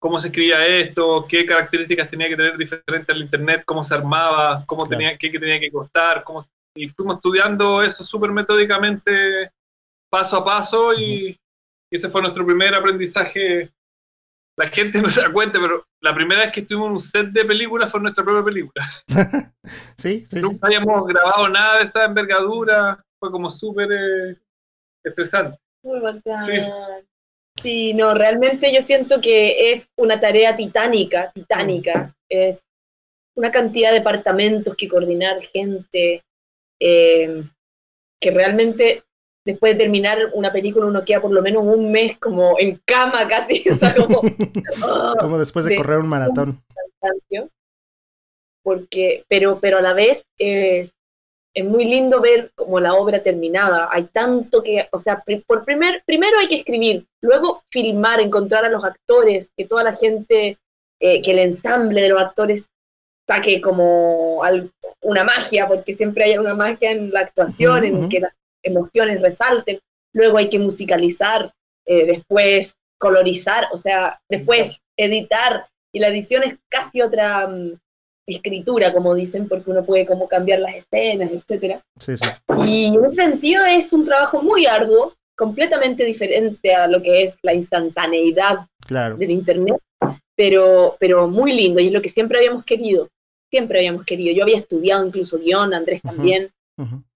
[0.00, 4.64] cómo se escribía esto, qué características tenía que tener diferente al internet, cómo se armaba,
[4.66, 9.50] cómo tenía, qué, tenía que costar, cómo, y fuimos estudiando eso súper metódicamente,
[10.10, 11.38] paso a paso, y,
[11.90, 13.72] ese fue nuestro primer aprendizaje.
[14.58, 17.26] La gente no se da cuenta, pero la primera vez que estuvimos en un set
[17.28, 18.84] de películas fue nuestra propia película.
[19.96, 20.40] sí, sí.
[20.40, 24.36] Nunca habíamos grabado nada de esa envergadura, fue como súper eh,
[25.04, 25.58] estresante.
[25.82, 26.46] Muy bacán.
[27.62, 27.94] Sí.
[27.94, 32.14] no, realmente yo siento que es una tarea titánica, titánica.
[32.28, 32.62] Es
[33.36, 36.24] una cantidad de departamentos que coordinar, gente,
[36.80, 37.44] eh,
[38.20, 39.04] que realmente
[39.46, 43.26] después de terminar una película uno queda por lo menos un mes como en cama
[43.28, 43.64] casi,
[45.20, 46.62] como, después de, correr un maratón.
[48.62, 50.96] Porque, pero, pero a la vez es,
[51.54, 53.88] es muy lindo ver como la obra terminada.
[53.92, 58.68] Hay tanto que, o sea, por primer, primero hay que escribir, luego filmar, encontrar a
[58.68, 60.58] los actores, que toda la gente,
[61.00, 62.66] eh, que el ensamble de los actores
[63.26, 64.42] saque como
[65.02, 69.80] una magia, porque siempre hay una magia en la actuación, en que las emociones resalten.
[70.12, 71.52] Luego hay que musicalizar,
[71.86, 75.66] eh, después colorizar, o sea, después editar.
[75.92, 77.78] Y la edición es casi otra mm,
[78.26, 81.82] escritura, como dicen, porque uno puede como cambiar las escenas, etcétera.
[82.66, 87.38] Y en ese sentido es un trabajo muy arduo, completamente diferente a lo que es
[87.42, 88.66] la instantaneidad
[89.18, 89.76] del internet,
[90.34, 93.08] pero, pero muy lindo y es lo que siempre habíamos querido
[93.50, 94.34] siempre habíamos querido.
[94.34, 96.50] Yo había estudiado incluso guion, Andrés también.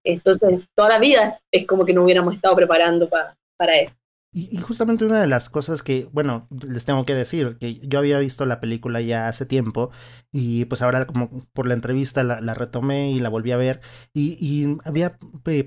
[0.03, 3.95] Entonces, toda la vida es como que no hubiéramos estado preparando para eso.
[4.33, 8.17] Y, justamente una de las cosas que, bueno, les tengo que decir, que yo había
[8.19, 9.91] visto la película ya hace tiempo
[10.31, 13.81] y pues ahora como por la entrevista la, retomé y la volví a ver
[14.13, 15.17] y, había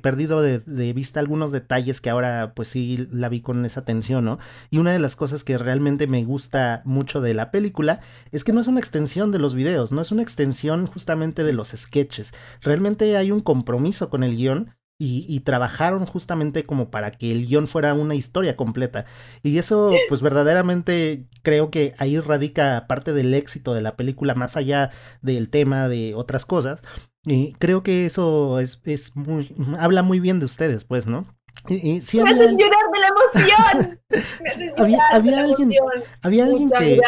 [0.01, 4.39] perdido de, vista algunos detalles que ahora pues sí la vi con esa atención, ¿no?
[4.71, 8.01] Y una de las cosas que realmente me gusta mucho de la película
[8.33, 11.53] es que no es una extensión de los videos, no es una extensión justamente de
[11.53, 17.33] los sketches, realmente hay un compromiso con el guion y, trabajaron justamente como para que
[17.33, 19.05] el guion fuera una historia completa.
[19.43, 24.57] Y eso, pues verdaderamente creo que ahí radica parte del éxito de la película, más
[24.57, 26.81] allá del tema de otras cosas.
[27.25, 31.27] Y creo que eso es, es muy, habla muy bien de ustedes, pues, ¿no?
[31.69, 32.51] Me había...
[32.53, 34.01] llorar de la emoción.
[34.77, 35.01] había,
[35.41, 35.73] alguien,
[36.21, 37.01] había alguien que,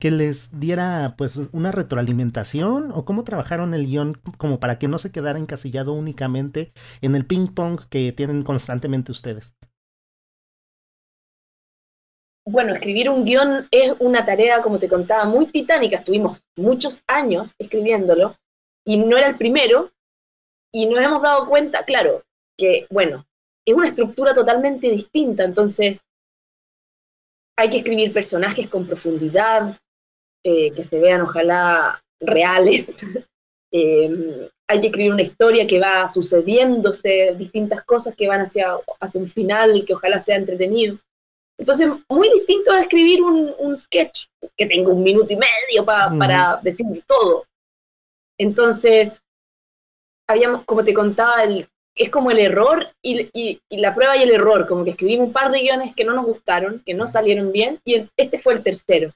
[0.00, 4.98] que, les diera pues una retroalimentación o cómo trabajaron el guion como para que no
[4.98, 9.54] se quedara encasillado únicamente en el ping pong que tienen constantemente ustedes.
[12.46, 15.98] Bueno, escribir un guion es una tarea, como te contaba, muy titánica.
[15.98, 18.36] Estuvimos muchos años escribiéndolo
[18.84, 19.90] y no era el primero
[20.72, 22.22] y nos hemos dado cuenta, claro,
[22.58, 23.26] que, bueno,
[23.66, 26.00] es una estructura totalmente distinta, entonces
[27.56, 29.78] hay que escribir personajes con profundidad,
[30.44, 32.96] eh, que se vean ojalá reales.
[33.76, 39.20] Eh, hay que escribir una historia que va sucediéndose, distintas cosas que van hacia, hacia
[39.20, 40.96] un final y que ojalá sea entretenido.
[41.58, 46.86] Entonces, muy distinto a escribir un, sketch que tenga un minuto y medio para decir
[47.04, 47.46] todo.
[48.38, 49.20] Entonces,
[50.28, 54.66] habíamos, como te contaba, el es como el error y, la prueba y el error,
[54.66, 57.80] como que escribimos un par de guiones que no nos gustaron, que no salieron bien,
[57.84, 59.12] y este fue el tercero.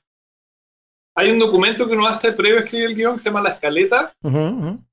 [1.17, 3.55] Hay un documento que uno hace previo a escribir el guion que se llama La
[3.55, 4.87] Escaleta, un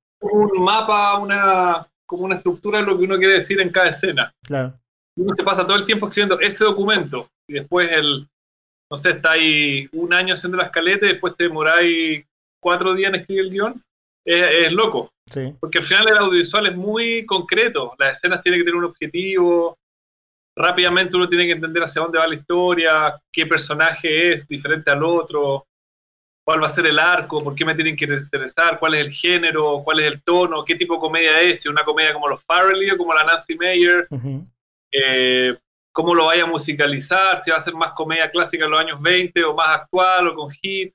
[0.57, 4.33] mapa, una, como una estructura de lo que uno quiere decir en cada escena.
[4.43, 4.73] Claro.
[5.17, 8.27] Uno se pasa todo el tiempo escribiendo ese documento y después el,
[8.89, 12.25] no sé, está ahí un año haciendo la escaleta y después te demoráis
[12.59, 13.83] cuatro días en escribir el guion.
[14.25, 15.11] Es, loco.
[15.31, 15.53] Sí.
[15.59, 17.93] Porque al final el audiovisual es muy concreto.
[17.99, 19.77] Las escenas tienen que tener un objetivo.
[20.57, 25.03] Rápidamente uno tiene que entender hacia dónde va la historia, qué personaje es diferente al
[25.03, 25.67] otro,
[26.45, 29.11] cuál va a ser el arco, por qué me tienen que interesar, cuál es el
[29.11, 32.41] género, cuál es el tono, qué tipo de comedia es, si una comedia como los
[32.45, 34.07] Farrelly o como la Nancy Mayer,
[34.93, 35.57] eh,
[35.91, 39.01] cómo lo vaya a musicalizar, si va a ser más comedia clásica en los años
[39.01, 40.93] 20 o más actual o con hit,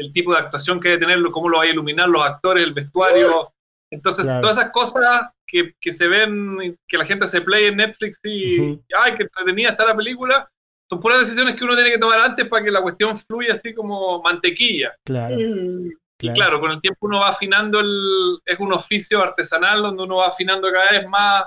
[0.00, 2.72] el tipo de actuación que debe tenerlo, cómo lo va a iluminar los actores, el
[2.72, 3.52] vestuario.
[3.92, 8.18] Entonces, todas esas cosas que, que, se ven, que la gente se play en Netflix
[8.24, 10.48] y, ay, que entretenida está la película,
[10.88, 13.74] son puras decisiones que uno tiene que tomar antes para que la cuestión fluya así
[13.74, 14.94] como mantequilla.
[15.04, 15.36] Claro.
[15.38, 15.90] Mm.
[16.22, 18.38] Y claro, con el tiempo uno va afinando el.
[18.44, 21.44] Es un oficio artesanal donde uno va afinando cada vez más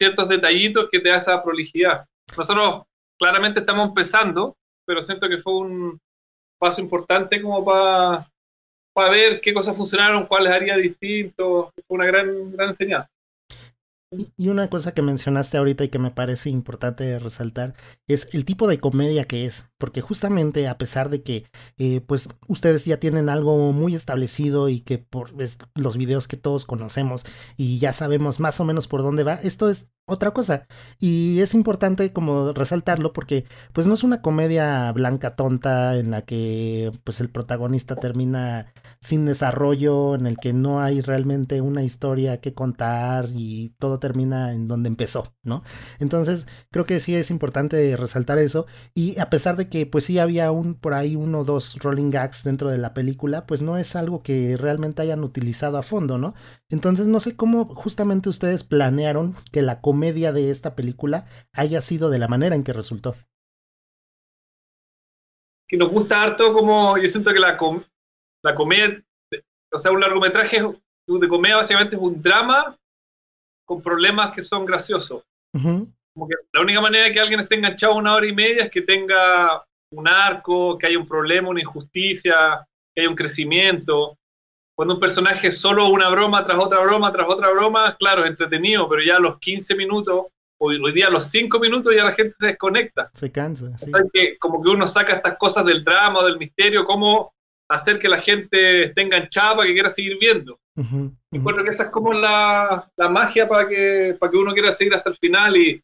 [0.00, 2.04] ciertos detallitos que te da esa prolijidad.
[2.36, 2.82] Nosotros
[3.18, 6.00] claramente estamos empezando, pero siento que fue un
[6.58, 8.28] paso importante como para
[8.98, 11.72] para ver qué cosas funcionaron, cuáles haría distinto.
[11.86, 13.12] Una gran, gran enseñanza.
[14.36, 17.74] Y una cosa que mencionaste ahorita y que me parece importante resaltar
[18.08, 21.44] es el tipo de comedia que es, porque justamente a pesar de que
[21.78, 25.30] eh, pues ustedes ya tienen algo muy establecido y que por
[25.74, 27.24] los videos que todos conocemos
[27.56, 30.66] y ya sabemos más o menos por dónde va, esto es otra cosa.
[30.98, 36.22] Y es importante como resaltarlo porque pues no es una comedia blanca tonta en la
[36.22, 42.40] que pues el protagonista termina sin desarrollo, en el que no hay realmente una historia
[42.40, 45.62] que contar y todo termina en donde empezó, ¿no?
[46.00, 50.18] Entonces creo que sí es importante resaltar eso y a pesar de que pues sí
[50.18, 53.76] había un por ahí uno o dos rolling gags dentro de la película, pues no
[53.76, 56.34] es algo que realmente hayan utilizado a fondo, ¿no?
[56.70, 61.80] Entonces no sé cómo justamente ustedes planearon que la comedia media de esta película haya
[61.80, 63.14] sido de la manera en que resultó.
[65.68, 67.58] Que nos gusta harto como yo siento que la,
[68.42, 69.04] la comedia,
[69.70, 70.62] o sea, un largometraje
[71.06, 72.78] de comedia básicamente es un drama
[73.66, 75.22] con problemas que son graciosos.
[76.18, 78.70] Como que la única manera de que alguien esté enganchado una hora y media es
[78.70, 84.18] que tenga un arco, que haya un problema, una injusticia, que haya un crecimiento
[84.78, 88.30] cuando un personaje es solo una broma tras otra broma tras otra broma, claro, es
[88.30, 90.26] entretenido, pero ya a los 15 minutos,
[90.60, 93.10] hoy, hoy día a los 5 minutos ya la gente se desconecta.
[93.12, 93.76] Se cansa.
[93.76, 93.90] Sí.
[94.12, 97.32] que, como que uno saca estas cosas del drama del misterio, cómo
[97.68, 100.56] hacer que la gente esté enganchada para que quiera seguir viendo.
[101.32, 104.72] Y creo que esa es como la, la, magia para que, para que uno quiera
[104.72, 105.82] seguir hasta el final y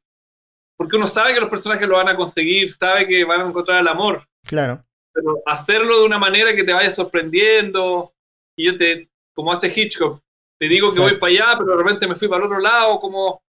[0.77, 3.81] porque uno sabe que los personajes lo van a conseguir, sabe que van a encontrar
[3.81, 4.27] el amor.
[4.47, 4.85] Claro.
[5.13, 8.13] Pero hacerlo de una manera que te vaya sorprendiendo,
[8.57, 10.21] y yo te, como hace Hitchcock,
[10.59, 13.01] te digo que voy para allá, pero de repente me fui para el otro lado,
[13.01, 13.43] como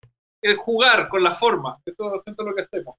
[0.41, 2.95] es jugar con la forma, eso es lo que hacemos.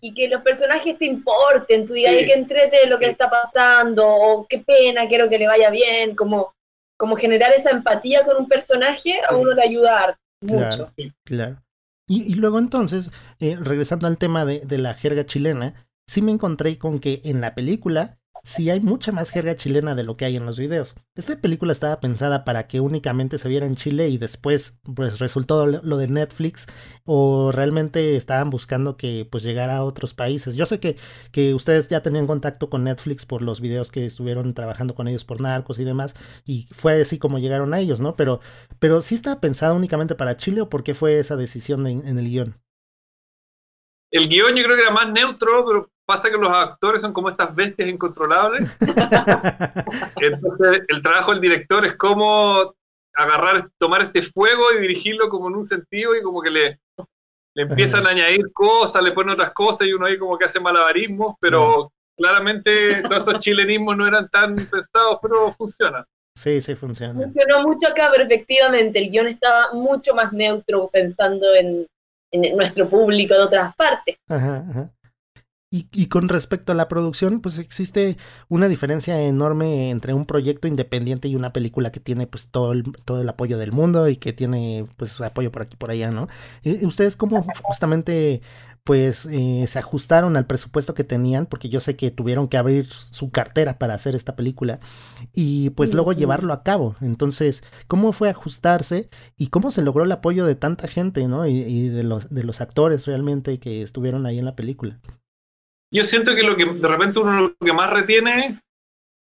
[0.00, 4.04] Y que los personajes te importen, tú digas que entrete lo que le está pasando,
[4.04, 6.54] o qué pena, quiero que le vaya bien, como,
[6.98, 10.90] como generar esa empatía con un personaje, a uno le ayuda mucho.
[11.24, 11.56] Claro.
[12.14, 16.76] Y, luego entonces, eh, regresando al tema de, de la jerga chilena, sí me encontré
[16.76, 20.36] con que en la película sí hay mucha más jerga chilena de lo que hay
[20.36, 20.96] en los videos.
[21.14, 25.66] Esta película estaba pensada para que únicamente se viera en Chile y después pues resultó
[25.66, 26.66] lo de Netflix
[27.04, 30.56] o realmente estaban buscando que pues llegara a otros países.
[30.56, 30.96] Yo sé que,
[31.30, 35.24] que ustedes ya tenían contacto con Netflix por los videos que estuvieron trabajando con ellos
[35.24, 38.16] por narcos y demás y fue así como llegaron a ellos, ¿no?
[38.16, 38.40] Pero,
[38.78, 42.28] pero sí estaba pensada únicamente para Chile o por qué fue esa decisión en el
[42.28, 42.62] guion.
[44.12, 47.28] El guion yo creo que era más neutro, pero pasa que los actores son como
[47.28, 48.68] estas bestias incontrolables.
[50.20, 52.74] Entonces, el trabajo del director es como
[53.14, 56.80] agarrar, tomar este fuego y dirigirlo como en un sentido y como que le,
[57.54, 60.60] le empiezan a añadir cosas, le ponen otras cosas y uno ahí como que hace
[60.60, 66.04] malabarismos, pero claramente todos esos chilenismos no eran tan pensados, pero funcionan.
[66.34, 67.20] Sí, sí, funciona.
[67.20, 71.86] Funcionó mucho acá, pero efectivamente el guion estaba mucho más neutro pensando en,
[72.30, 74.16] en nuestro público de otras partes.
[74.28, 74.90] Ajá, ajá.
[75.74, 78.18] Y, con respecto a la producción, pues existe
[78.50, 82.82] una diferencia enorme entre un proyecto independiente y una película que tiene pues todo el,
[83.06, 86.28] todo el apoyo del mundo y que tiene pues apoyo por aquí por allá, ¿no?
[86.82, 88.42] ¿Ustedes cómo justamente
[88.84, 91.46] pues eh, se ajustaron al presupuesto que tenían?
[91.46, 94.78] Porque yo sé que tuvieron que abrir su cartera para hacer esta película
[95.32, 96.96] y pues luego llevarlo a cabo.
[97.00, 99.08] Entonces, ¿cómo fue ajustarse
[99.38, 101.46] y cómo se logró el apoyo de tanta gente, ¿no?
[101.46, 105.00] Y, y de, los, de los actores realmente que estuvieron ahí en la película
[105.92, 108.60] yo siento que lo que de repente uno lo que más retiene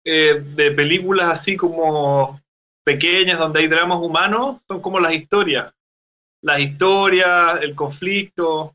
[0.05, 2.39] eh, de películas así como
[2.85, 5.73] pequeñas donde hay dramas humanos son como las historias.
[6.41, 8.73] las historias, el conflicto,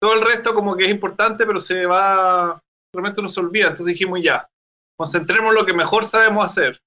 [0.00, 2.58] todo el resto como que es importante, pero se va,
[2.92, 3.68] realmente no se olvida.
[3.68, 4.48] Entonces dijimos ya,
[4.96, 6.80] concentremos en lo que mejor sabemos hacer.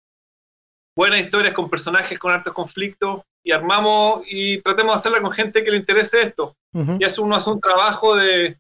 [0.98, 5.64] Buenas historias con personajes con altos conflictos y armamos y tratemos de hacerla con gente
[5.64, 6.56] que le interese esto.
[7.00, 8.58] Y eso uno hace un trabajo de,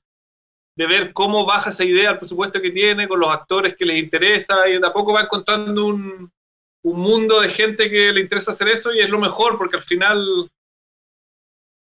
[0.75, 4.01] de ver cómo baja esa idea al presupuesto que tiene, con los actores que les
[4.01, 6.31] interesa, y de a poco va encontrando un,
[6.83, 9.83] un mundo de gente que le interesa hacer eso y es lo mejor, porque al
[9.83, 10.49] final,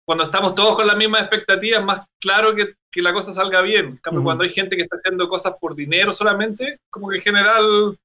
[0.05, 3.63] cuando estamos todos con las mismas expectativas, es más claro que, que la cosa salga
[3.63, 3.87] bien.
[3.87, 7.23] En cambio, cuando hay gente que está haciendo cosas por dinero solamente, como que en
[7.23, 7.99] general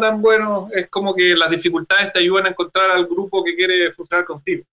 [0.00, 3.92] tan bueno, es como que las dificultades te ayudan a encontrar al grupo que quiere
[3.92, 4.64] funcionar contigo.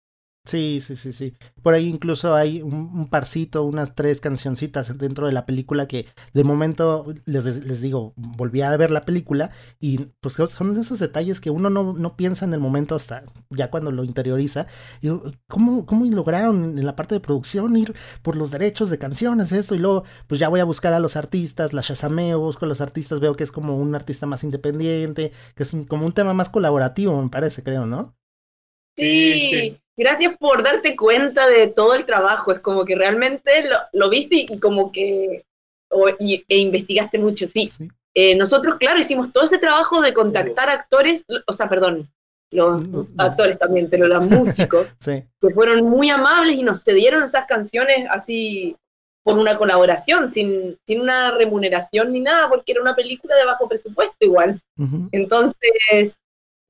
[0.43, 1.33] Sí, sí, sí, sí.
[1.61, 6.43] Por ahí incluso hay un, parcito, unas tres cancioncitas dentro de la película que de
[6.43, 11.51] momento les, les digo, volví a ver la película y pues son esos detalles que
[11.51, 14.65] uno no, no piensa en el momento hasta ya cuando lo interioriza.
[14.99, 15.09] Y,
[15.47, 19.75] ¿cómo, ¿Cómo lograron en la parte de producción ir por los derechos de canciones, esto?
[19.75, 22.81] Y luego pues ya voy a buscar a los artistas, la shazameo, busco a los
[22.81, 26.49] artistas, veo que es como un artista más independiente, que es como un tema más
[26.49, 28.17] colaborativo, me parece, creo, ¿no?
[28.95, 32.51] sí gracias por darte cuenta de todo el trabajo.
[32.51, 33.51] Es como que realmente
[33.93, 35.45] lo, viste y, como que
[36.19, 37.69] e investigaste mucho, sí.
[38.15, 42.09] Eh, nosotros, claro, hicimos todo ese trabajo de contactar actores, o sea, perdón,
[42.49, 42.77] los
[43.17, 48.75] actores también, pero los músicos, que fueron muy amables y nos cedieron esas canciones así
[49.23, 53.69] por una colaboración, sin, sin una remuneración ni nada, porque era una película de bajo
[53.69, 54.59] presupuesto igual.
[55.11, 56.19] Entonces,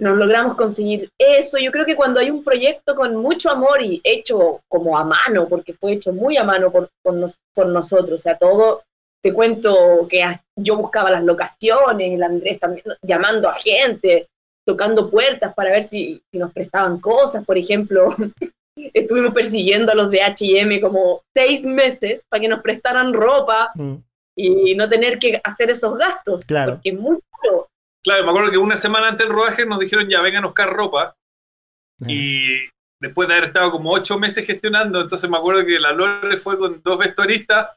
[0.02, 1.60] nos logramos conseguir eso.
[1.60, 5.48] Yo creo que cuando hay un proyecto con mucho amor y hecho como a mano,
[5.48, 8.82] porque fue hecho muy a mano por, por, nosotros, o sea, todo,
[9.24, 10.26] te cuento que
[10.58, 14.28] yo buscaba las locaciones, el Andrés también llamando a gente,
[14.66, 18.16] tocando puertas para ver si, si nos prestaban cosas, por ejemplo.
[18.76, 23.96] Estuvimos persiguiendo a los de HM como seis meses para que nos prestaran ropa mm.
[24.36, 26.74] y no tener que hacer esos gastos, claro.
[26.74, 27.68] porque es muy caro
[28.04, 30.72] Claro, me acuerdo que una semana antes del rodaje nos dijeron ya, vengan a buscar
[30.72, 31.16] ropa.
[32.08, 32.68] Y
[33.00, 36.58] después de haber estado como ocho meses gestionando, entonces me acuerdo que la Lore fue
[36.58, 37.70] con dos vestuaristas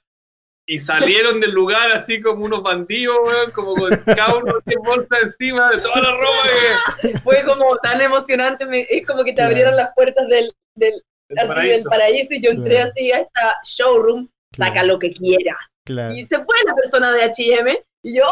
[0.66, 3.18] y salieron del lugar así como unos bandidos,
[3.54, 7.20] como con cada uno de bolsa encima de toda la ropa.
[7.22, 11.02] Fue como tan emocionante, es como que te abrieron las puertas del, del,
[11.84, 12.32] paraíso.
[12.32, 15.58] y yo entré así a esta showroom, saca lo que quieras.
[16.14, 18.24] Y se fue la persona de H&M y yo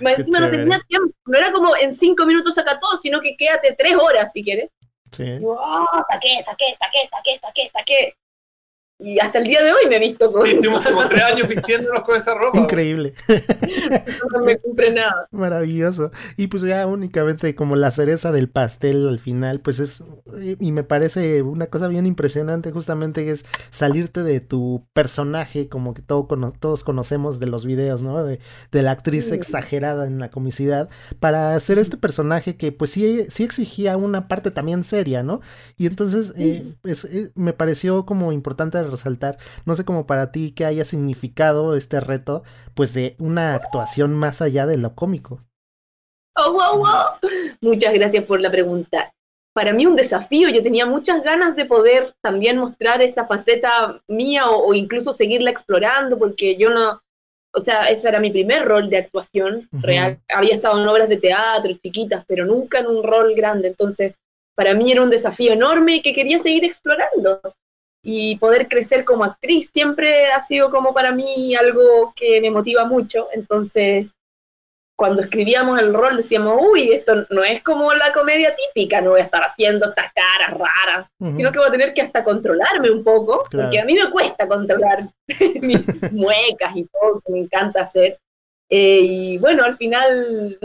[0.00, 3.74] encima no tenía tiempo, no era como en cinco minutos saca todo, sino que quédate
[3.78, 4.70] tres horas si quieres.
[5.10, 5.38] Sí.
[5.60, 8.16] Ah, saqué, saqué, saqué, saqué, saqué, saqué.
[9.02, 10.46] Y hasta el día de hoy me he visto con.
[10.46, 12.58] Sí, estuvimos como tres años vistiéndonos con esa ropa.
[12.58, 13.14] Increíble.
[14.32, 15.26] no me cumple nada.
[15.30, 16.12] Maravilloso.
[16.36, 20.04] Y pues ya únicamente como la cereza del pastel al final, pues es.
[20.60, 26.02] Y me parece una cosa bien impresionante, justamente, es salirte de tu personaje, como que
[26.02, 26.28] todo,
[26.58, 28.22] todos conocemos de los videos, ¿no?
[28.24, 28.38] De,
[28.70, 30.88] de la actriz exagerada en la comicidad,
[31.20, 35.40] para hacer este personaje que, pues sí, sí exigía una parte también seria, ¿no?
[35.76, 40.52] Y entonces, eh, pues, eh, me pareció como importante resaltar, no sé cómo para ti
[40.52, 45.42] que haya significado este reto, pues de una actuación más allá de lo cómico.
[46.36, 47.30] Oh, wow, wow.
[47.60, 49.12] Muchas gracias por la pregunta.
[49.54, 54.48] Para mí un desafío, yo tenía muchas ganas de poder también mostrar esa faceta mía
[54.48, 57.02] o, incluso seguirla explorando, porque yo no,
[57.54, 60.20] o sea, ese era mi primer rol de actuación real.
[60.34, 63.68] Había estado en obras de teatro chiquitas, pero nunca en un rol grande.
[63.68, 64.14] Entonces,
[64.54, 67.40] para mí era un desafío enorme que quería seguir explorando
[68.02, 72.84] y poder crecer como actriz siempre ha sido como para mí algo que me motiva
[72.84, 73.28] mucho.
[73.32, 74.06] Entonces,
[74.96, 79.20] cuando escribíamos el rol decíamos, uy, esto no es como la comedia típica, no voy
[79.20, 83.02] a estar haciendo estas caras raras, sino que voy a tener que hasta controlarme un
[83.02, 85.08] poco, porque a mí me cuesta controlar
[85.60, 88.18] mis muecas y todo, que me encanta hacer.
[88.68, 90.58] Eh, y bueno, al final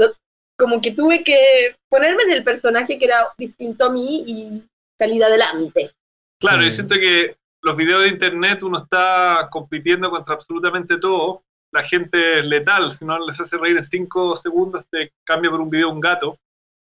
[0.57, 4.63] como que tuve que ponerme en el personaje que era distinto a mí y
[4.97, 5.91] salir adelante.
[6.39, 11.43] Claro, yo siento que los videos de internet uno está compitiendo contra absolutamente todo.
[11.71, 15.61] La gente es letal, si no les hace reír en cinco segundos, te cambia por
[15.61, 16.37] un video un gato.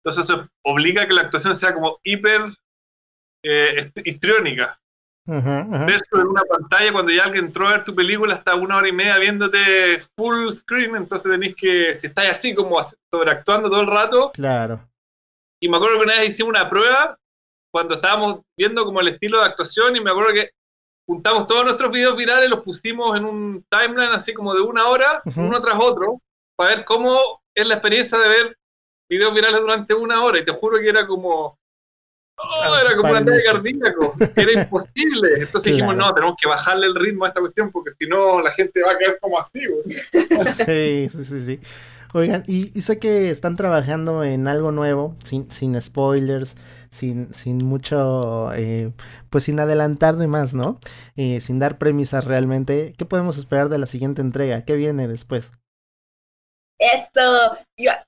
[0.02, 2.52] Entonces eso obliga a que la actuación sea como hiper
[3.42, 4.78] eh, histriónica.
[5.26, 8.88] Versus en una pantalla, cuando ya alguien entró a ver tu película hasta una hora
[8.88, 12.78] y media viéndote full screen, entonces tenéis que, si estáis así como
[13.10, 14.30] sobreactuando todo el rato.
[14.32, 14.88] Claro.
[15.60, 17.18] Y me acuerdo que una vez hicimos una prueba
[17.70, 20.50] cuando estábamos viendo como el estilo de actuación y me acuerdo que
[21.06, 25.22] juntamos todos nuestros videos virales, los pusimos en un timeline así como de una hora,
[25.36, 26.20] uno tras otro,
[26.56, 28.58] para ver cómo es la experiencia de ver
[29.08, 30.38] videos virales durante una hora.
[30.38, 31.58] Y te juro que era como,
[32.40, 35.40] Oh, era como un ataque cardíaco, era imposible.
[35.40, 38.52] Entonces dijimos, no, tenemos que bajarle el ritmo a esta cuestión porque si no la
[38.52, 39.60] gente va a quedar como así.
[40.64, 41.60] Sí, sí, sí, sí.
[42.14, 46.56] Oigan, y, sé que están trabajando en algo nuevo, sin, sin spoilers,
[46.90, 48.92] sin, sin mucho, eh,
[49.30, 50.78] pues sin adelantar de más, ¿no?
[51.16, 52.94] Eh, sin dar premisas realmente.
[52.96, 54.64] ¿Qué podemos esperar de la siguiente entrega?
[54.64, 55.52] ¿Qué viene después?
[56.78, 57.58] Eso,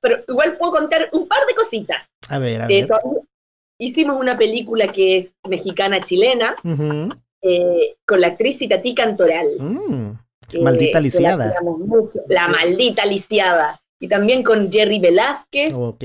[0.00, 2.06] pero igual puedo contar un par de cositas.
[2.28, 2.88] A ver, a ver.
[3.78, 6.54] hicimos una película que es mexicana-chilena,
[7.42, 9.48] eh, con la actriz Itatí Cantoral.
[9.58, 10.12] Mm,
[10.62, 11.52] maldita lisiada.
[12.28, 15.74] La, maldita lisiada y también con Jerry Velázquez.
[15.74, 16.04] Ok.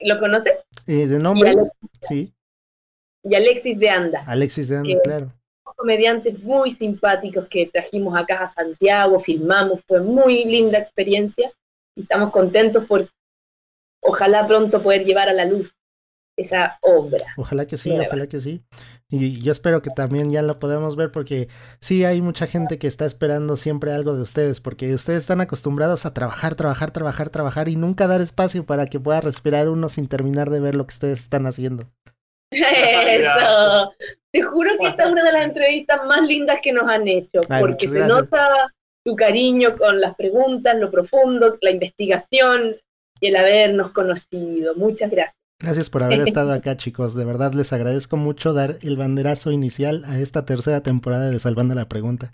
[0.00, 0.58] ¿Lo conoces?
[0.86, 1.54] Eh, de nombre,
[2.02, 2.32] sí.
[3.22, 4.24] Y Alexis de Anda.
[4.26, 5.32] Alexis de Anda, claro.
[5.76, 11.52] Comediantes muy simpáticos que trajimos acá a Santiago, filmamos, fue muy linda experiencia
[11.94, 13.10] y estamos contentos por
[14.00, 15.74] ojalá pronto poder llevar a la luz
[16.36, 17.24] esa obra.
[17.36, 18.62] Ojalá que sí, ojalá que sí.
[19.08, 21.48] Y yo espero que también ya lo podamos ver porque
[21.80, 26.04] sí hay mucha gente que está esperando siempre algo de ustedes porque ustedes están acostumbrados
[26.06, 30.08] a trabajar, trabajar, trabajar, trabajar y nunca dar espacio para que pueda respirar uno sin
[30.08, 31.90] terminar de ver lo que ustedes están haciendo.
[32.50, 33.92] Eso.
[34.32, 37.40] Te juro que esta es una de las entrevistas más lindas que nos han hecho
[37.60, 38.72] porque se nota
[39.04, 42.76] tu cariño con las preguntas, lo profundo, la investigación
[43.20, 44.74] y el habernos conocido.
[44.74, 45.45] Muchas gracias.
[45.58, 47.14] Gracias por haber estado acá, chicos.
[47.14, 51.74] De verdad les agradezco mucho dar el banderazo inicial a esta tercera temporada de Salvando
[51.74, 52.32] la Pregunta.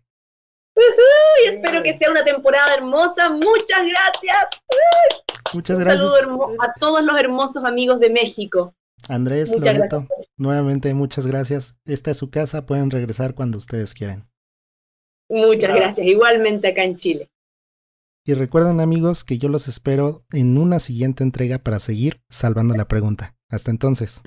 [1.44, 3.30] y espero que sea una temporada hermosa.
[3.30, 4.36] Muchas gracias.
[5.52, 6.10] Muchas gracias.
[6.60, 8.74] a todos los hermosos amigos de México.
[9.08, 10.06] Andrés, Loreto,
[10.36, 11.78] nuevamente muchas gracias.
[11.84, 14.28] Esta es su casa, pueden regresar cuando ustedes quieran.
[15.28, 17.31] Muchas gracias, igualmente acá en Chile.
[18.24, 22.86] Y recuerden amigos que yo los espero en una siguiente entrega para seguir salvando la
[22.86, 23.34] pregunta.
[23.48, 24.22] Hasta entonces.